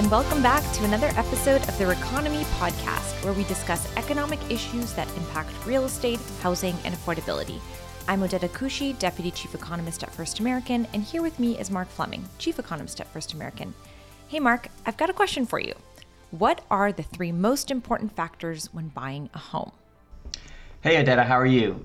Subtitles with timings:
[0.00, 4.94] and welcome back to another episode of the Reconomy podcast, where we discuss economic issues
[4.94, 7.60] that impact real estate, housing, and affordability.
[8.08, 11.86] I'm Odeta Kushi, Deputy Chief Economist at First American, and here with me is Mark
[11.86, 13.74] Fleming, Chief Economist at First American.
[14.28, 15.74] Hey, Mark, I've got a question for you.
[16.30, 19.72] What are the three most important factors when buying a home?
[20.80, 21.84] Hey, Odeta, how are you?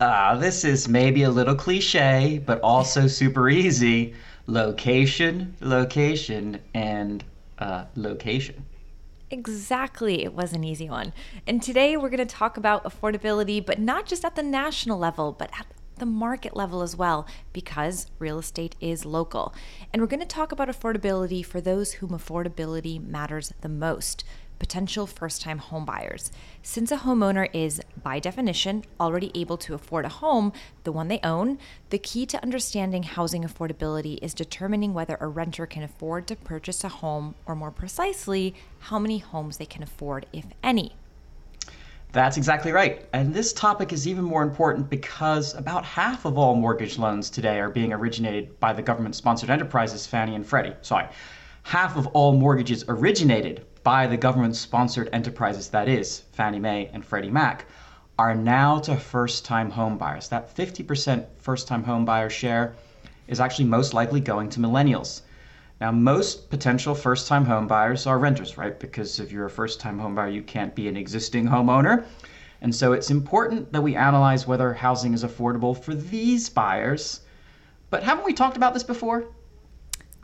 [0.00, 4.12] Uh, this is maybe a little cliche, but also super easy
[4.46, 7.24] location, location, and
[7.58, 8.66] uh, location.
[9.30, 10.22] Exactly.
[10.22, 11.12] It was an easy one.
[11.46, 15.32] And today we're going to talk about affordability, but not just at the national level,
[15.32, 19.54] but at the market level as well, because real estate is local.
[19.92, 24.24] And we're going to talk about affordability for those whom affordability matters the most
[24.58, 26.30] potential first time homebuyers.
[26.62, 30.52] Since a homeowner is, by definition, already able to afford a home,
[30.84, 31.58] the one they own,
[31.90, 36.84] the key to understanding housing affordability is determining whether a renter can afford to purchase
[36.84, 40.94] a home, or more precisely, how many homes they can afford, if any.
[42.14, 43.08] That's exactly right.
[43.12, 47.58] And this topic is even more important because about half of all mortgage loans today
[47.58, 50.76] are being originated by the government sponsored enterprises Fannie and Freddie.
[50.80, 51.08] Sorry.
[51.64, 57.04] Half of all mortgages originated by the government sponsored enterprises, that is, Fannie Mae and
[57.04, 57.66] Freddie Mac,
[58.18, 60.28] are now to first time home buyers.
[60.30, 62.74] That 50% first time home buyer share
[63.28, 65.20] is actually most likely going to millennials.
[65.80, 68.78] Now, most potential first time home buyers are renters, right?
[68.80, 72.04] Because if you're a first time home buyer, you can't be an existing homeowner.
[72.62, 77.20] And so it's important that we analyze whether housing is affordable for these buyers.
[77.90, 79.26] But haven't we talked about this before?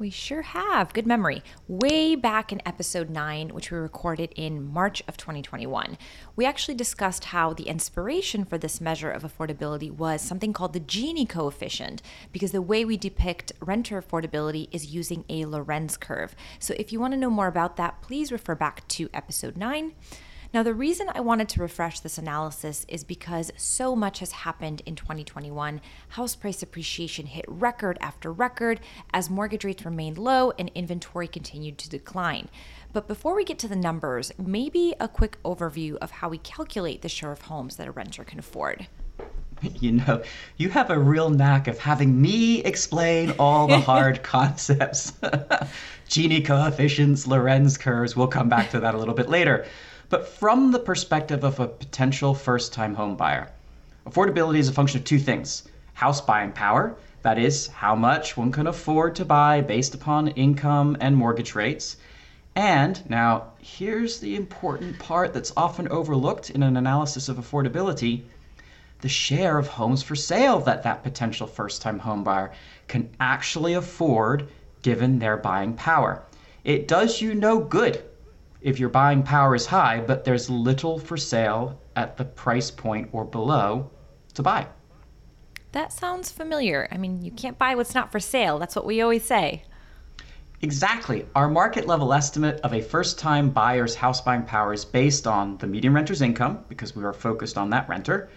[0.00, 0.94] We sure have.
[0.94, 1.42] Good memory.
[1.68, 5.98] Way back in episode 9, which we recorded in March of 2021,
[6.36, 10.80] we actually discussed how the inspiration for this measure of affordability was something called the
[10.80, 12.00] Gini coefficient,
[12.32, 16.34] because the way we depict renter affordability is using a Lorenz curve.
[16.58, 19.92] So if you want to know more about that, please refer back to episode 9.
[20.52, 24.82] Now, the reason I wanted to refresh this analysis is because so much has happened
[24.84, 25.80] in 2021.
[26.08, 28.80] House price appreciation hit record after record
[29.14, 32.48] as mortgage rates remained low and inventory continued to decline.
[32.92, 37.02] But before we get to the numbers, maybe a quick overview of how we calculate
[37.02, 38.88] the share of homes that a renter can afford.
[39.78, 40.22] You know,
[40.56, 45.10] you have a real knack of having me explain all the hard concepts.
[46.08, 49.66] Gini coefficients, Lorenz curves, we'll come back to that a little bit later
[50.10, 53.48] but from the perspective of a potential first time home buyer.
[54.06, 55.62] Affordability is a function of two things
[55.94, 60.96] house buying power, that is, how much one can afford to buy based upon income
[61.00, 61.96] and mortgage rates.
[62.56, 68.22] And now, here's the important part that's often overlooked in an analysis of affordability
[69.02, 72.50] the share of homes for sale that that potential first time home buyer
[72.88, 74.48] can actually afford
[74.82, 76.22] given their buying power.
[76.64, 78.02] It does you no good
[78.60, 83.08] if your buying power is high, but there's little for sale at the price point
[83.12, 83.90] or below
[84.34, 84.66] to buy.
[85.72, 86.88] That sounds familiar.
[86.90, 88.58] I mean, you can't buy what's not for sale.
[88.58, 89.62] That's what we always say.
[90.62, 91.26] Exactly.
[91.34, 95.56] Our market level estimate of a first time buyer's house buying power is based on
[95.58, 98.28] the median renter's income, because we are focused on that renter,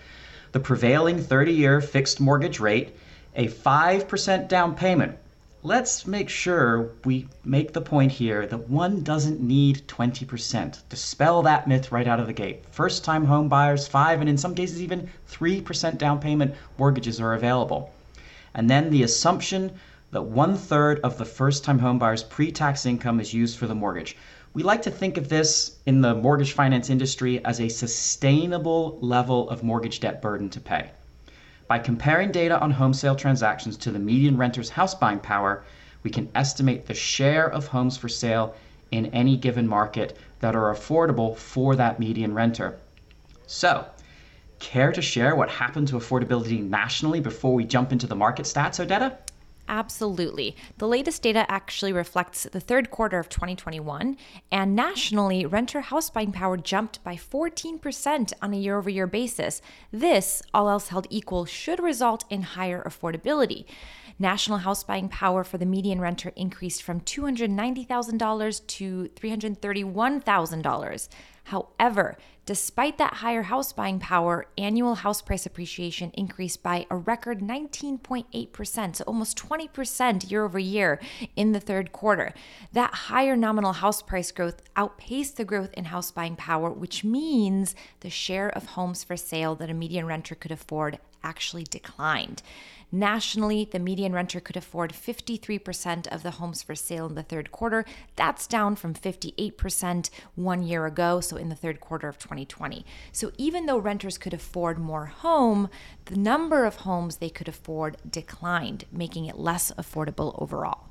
[0.54, 2.96] the prevailing 30 year fixed mortgage rate,
[3.36, 5.18] a 5% down payment,
[5.66, 10.82] let's make sure we make the point here that one doesn't need 20%.
[10.90, 12.66] Dispel that myth right out of the gate.
[12.70, 17.34] First time home buyers, 5 and in some cases even 3% down payment mortgages are
[17.34, 17.94] available.
[18.54, 19.72] And then the assumption
[20.12, 23.66] that one third of the first time home buyer's pre tax income is used for
[23.66, 24.18] the mortgage.
[24.54, 29.50] We like to think of this in the mortgage finance industry as a sustainable level
[29.50, 30.92] of mortgage debt burden to pay.
[31.74, 35.64] By comparing data on home sale transactions to the median renter's house buying power,
[36.04, 38.54] we can estimate the share of homes for sale
[38.92, 42.78] in any given market that are affordable for that median renter.
[43.48, 43.88] So,
[44.60, 48.80] care to share what happened to affordability nationally before we jump into the market stats,
[48.80, 49.18] Odeta?
[49.68, 50.56] Absolutely.
[50.78, 54.18] The latest data actually reflects the third quarter of 2021,
[54.52, 59.62] and nationally, renter house buying power jumped by 14% on a year over year basis.
[59.92, 63.66] This, all else held equal, should result in higher affordability.
[64.20, 71.10] National house buying power for the median renter increased from $290,000 to $331,000.
[71.44, 77.40] However, Despite that higher house buying power, annual house price appreciation increased by a record
[77.40, 81.00] 19.8%, so almost 20% year over year
[81.38, 82.34] in the third quarter.
[82.74, 87.76] That higher nominal house price growth outpaced the growth in house buying power, which means
[88.02, 92.44] the share of homes for sale that a median renter could afford actually declined.
[92.96, 97.52] Nationally, the median renter could afford 53% of the homes for sale in the third
[97.52, 97.86] quarter.
[98.16, 102.86] That's down from 58% one year ago, so in the third quarter of 2020.
[103.12, 105.70] So even though renters could afford more home,
[106.06, 110.86] the number of homes they could afford declined, making it less affordable overall.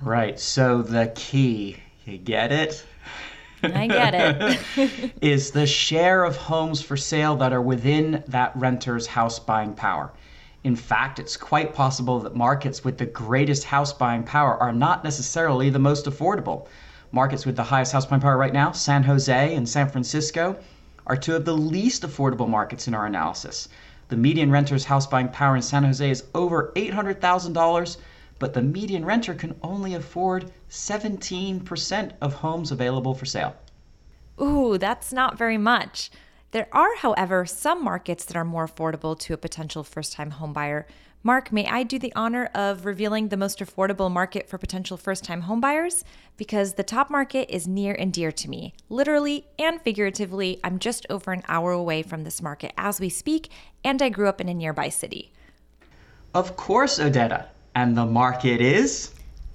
[0.00, 0.38] Right.
[0.38, 2.84] So the key, you get it?
[3.62, 5.12] I get it.
[5.22, 10.12] is the share of homes for sale that are within that renter's house buying power.
[10.64, 15.04] In fact, it's quite possible that markets with the greatest house buying power are not
[15.04, 16.66] necessarily the most affordable.
[17.14, 20.56] Markets with the highest house buying power right now, San Jose and San Francisco,
[21.06, 23.68] are two of the least affordable markets in our analysis.
[24.08, 27.96] The median renter's house buying power in San Jose is over $800,000,
[28.40, 33.54] but the median renter can only afford 17% of homes available for sale.
[34.42, 36.10] Ooh, that's not very much.
[36.50, 40.84] There are, however, some markets that are more affordable to a potential first time homebuyer.
[41.26, 45.24] Mark, may I do the honor of revealing the most affordable market for potential first
[45.24, 46.04] time homebuyers?
[46.36, 48.74] Because the top market is near and dear to me.
[48.90, 53.48] Literally and figuratively, I'm just over an hour away from this market as we speak,
[53.82, 55.32] and I grew up in a nearby city.
[56.34, 57.46] Of course, Odeta.
[57.74, 59.14] And the market is?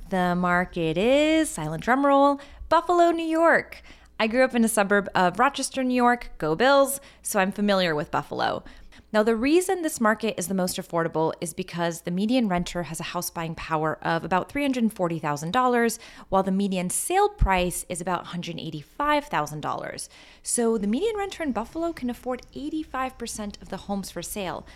[0.09, 3.83] The market is, silent drum roll, Buffalo, New York.
[4.19, 7.93] I grew up in a suburb of Rochester, New York, go Bills, so I'm familiar
[7.93, 8.63] with Buffalo.
[9.11, 12.99] Now, the reason this market is the most affordable is because the median renter has
[12.99, 20.09] a house buying power of about $340,000, while the median sale price is about $185,000.
[20.43, 24.67] So the median renter in Buffalo can afford 85% of the homes for sale.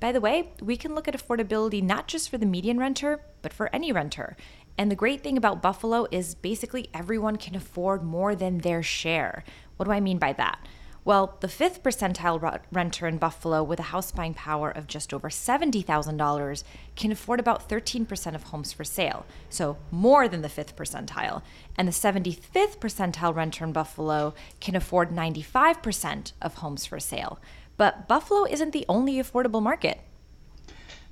[0.00, 3.54] By the way, we can look at affordability not just for the median renter, but
[3.54, 4.36] for any renter.
[4.76, 9.44] And the great thing about Buffalo is basically everyone can afford more than their share.
[9.76, 10.60] What do I mean by that?
[11.08, 15.30] Well, the fifth percentile renter in Buffalo with a house buying power of just over
[15.30, 16.64] $70,000
[16.96, 21.40] can afford about 13% of homes for sale, so more than the fifth percentile.
[21.78, 27.38] And the 75th percentile renter in Buffalo can afford 95% of homes for sale.
[27.78, 30.00] But Buffalo isn't the only affordable market.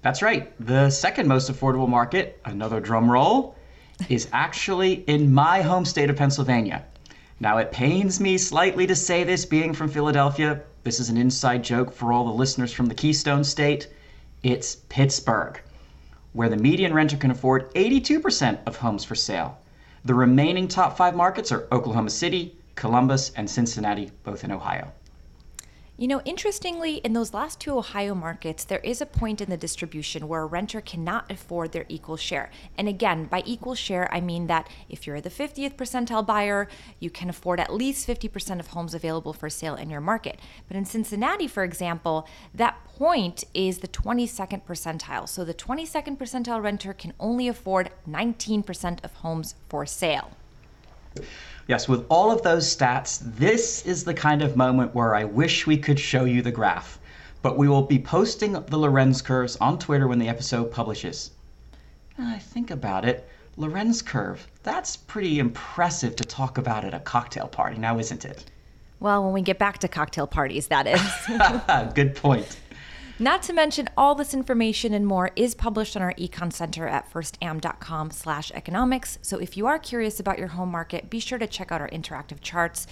[0.03, 0.53] That's right.
[0.61, 3.57] The second most affordable market, another drum roll,
[4.11, 6.85] is actually in my home state of Pennsylvania.
[7.38, 10.62] Now, it pains me slightly to say this being from Philadelphia.
[10.85, 13.88] This is an inside joke for all the listeners from the Keystone State.
[14.43, 15.61] It's Pittsburgh,
[16.33, 19.59] where the median renter can afford 82% of homes for sale.
[20.06, 24.93] The remaining top five markets are Oklahoma City, Columbus, and Cincinnati, both in Ohio.
[25.99, 29.57] You know, interestingly, in those last two Ohio markets, there is a point in the
[29.57, 32.51] distribution where a renter cannot afford their equal share.
[32.77, 36.69] And again, by equal share, I mean that if you're the 50th percentile buyer,
[37.01, 40.39] you can afford at least 50% of homes available for sale in your market.
[40.69, 45.27] But in Cincinnati, for example, that point is the 22nd percentile.
[45.27, 50.33] So the 22nd percentile renter can only afford 19% of homes for sale.
[51.69, 55.67] Yes, with all of those stats, this is the kind of moment where I wish
[55.67, 56.99] we could show you the graph.
[57.43, 61.33] But we will be posting the Lorenz curves on Twitter when the episode publishes.
[62.19, 67.49] I think about it, Lorenz curve, that's pretty impressive to talk about at a cocktail
[67.49, 68.45] party now, isn't it?
[69.01, 71.93] Well, when we get back to cocktail parties, that is.
[71.95, 72.59] Good point.
[73.19, 77.11] Not to mention, all this information and more is published on our Econ Center at
[77.11, 79.19] firstam.com slash economics.
[79.23, 81.88] So if you are curious about your home market, be sure to check out our
[81.88, 82.87] interactive charts.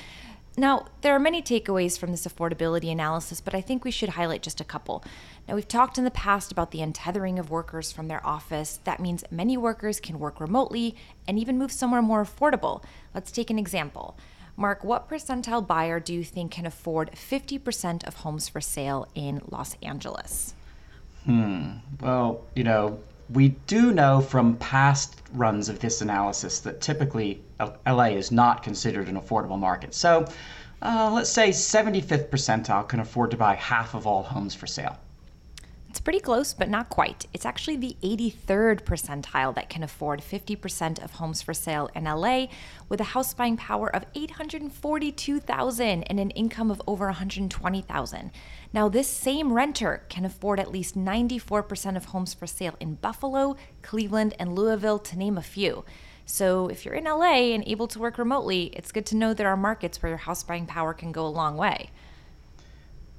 [0.57, 4.43] Now, there are many takeaways from this affordability analysis, but I think we should highlight
[4.43, 5.05] just a couple.
[5.47, 8.81] Now, we've talked in the past about the untethering of workers from their office.
[8.85, 10.97] That means many workers can work remotely
[11.29, 12.83] and even move somewhere more affordable.
[13.15, 14.17] Let's take an example.
[14.57, 19.43] Mark, what percentile buyer do you think can afford 50% of homes for sale in
[19.51, 20.55] Los Angeles?
[21.25, 21.79] Hmm.
[22.01, 27.43] Well, you know, we do know from past runs of this analysis that typically
[27.87, 29.95] LA is not considered an affordable market.
[29.95, 30.27] So
[30.83, 34.99] uh, let's say 75th percentile can afford to buy half of all homes for sale.
[35.95, 37.27] It's pretty close, but not quite.
[37.33, 42.47] It's actually the 83rd percentile that can afford 50% of homes for sale in LA
[42.89, 48.33] with a house buying power of 842,000 and an income of over 120,000.
[48.73, 53.55] Now, this same renter can afford at least 94% of homes for sale in Buffalo,
[53.83, 55.85] Cleveland, and Louisville to name a few.
[56.27, 59.49] So if you're in LA and able to work remotely, it's good to know there
[59.49, 61.91] are markets where your house buying power can go a long way.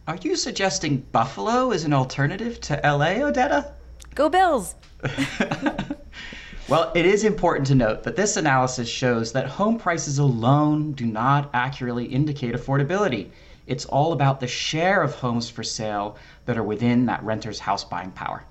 [0.08, 3.74] Are you suggesting Buffalo is an alternative to LA, Odeta?
[4.14, 4.76] Go Bills!
[6.70, 11.08] well, it is important to note that this analysis shows that home prices alone do
[11.08, 13.32] not accurately indicate affordability.
[13.66, 17.84] It's all about the share of homes for sale that are within that renter's house
[17.84, 18.44] buying power.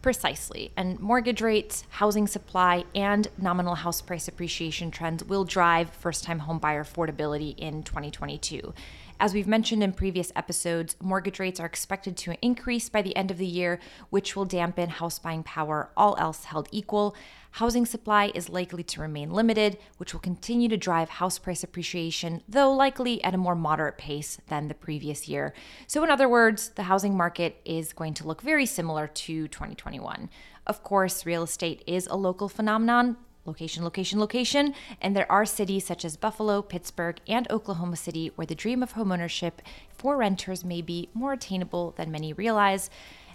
[0.00, 0.72] Precisely.
[0.76, 6.40] And mortgage rates, housing supply, and nominal house price appreciation trends will drive first time
[6.40, 8.72] homebuyer affordability in 2022.
[9.20, 13.30] As we've mentioned in previous episodes, mortgage rates are expected to increase by the end
[13.30, 13.78] of the year,
[14.10, 17.14] which will dampen house buying power, all else held equal.
[17.52, 22.42] Housing supply is likely to remain limited, which will continue to drive house price appreciation,
[22.48, 25.52] though likely at a more moderate pace than the previous year.
[25.86, 30.30] So, in other words, the housing market is going to look very similar to 2021.
[30.66, 34.74] Of course, real estate is a local phenomenon, location, location, location.
[35.00, 38.94] And there are cities such as Buffalo, Pittsburgh, and Oklahoma City where the dream of
[38.94, 39.52] homeownership
[39.90, 42.90] for renters may be more attainable than many realize.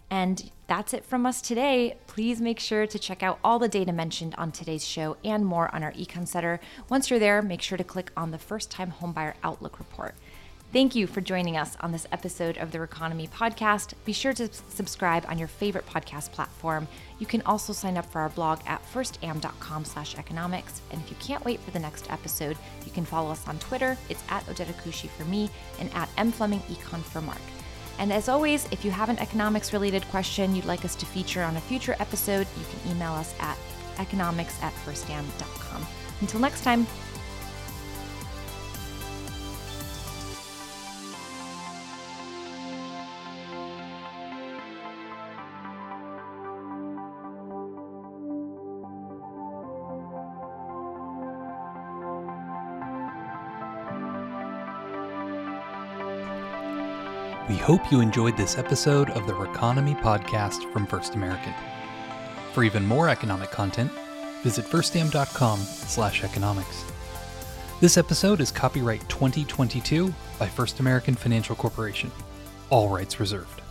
[0.10, 1.98] And that's it from us today.
[2.08, 5.74] Please make sure to check out all the data mentioned on today's show and more
[5.76, 6.62] on our Econ Center.
[6.90, 10.16] Once you're there, make sure to click on the First Time Homebuyer Outlook report.
[10.74, 13.94] Thank you for joining us on this episode of the Reconomy podcast.
[14.04, 16.90] Be sure to subscribe on your favorite podcast platform.
[17.20, 20.82] You can also sign up for our blog at firstam.com slash economics.
[20.92, 23.98] And if you can't wait for the next episode, you can follow us on Twitter.
[24.10, 27.42] It's at Odeta Kushi for me and at mflemingecon for Mark.
[27.98, 31.44] And as always, if you have an economics related question you'd like us to feature
[31.44, 33.58] on a future episode, you can email us at
[34.00, 35.88] economics at firstam.com.
[36.20, 36.86] Until next time,
[57.50, 61.54] We hope you enjoyed this episode of the Reconomy podcast from First American.
[62.51, 63.89] For even more economic content,
[64.44, 66.84] visit firstam.com slash economics.
[67.80, 72.12] This episode is copyright 2022 by First American Financial Corporation.
[72.70, 73.62] All rights reserved.